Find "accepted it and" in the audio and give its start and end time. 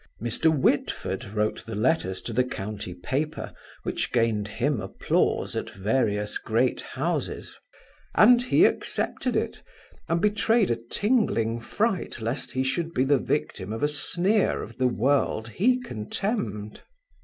8.65-10.19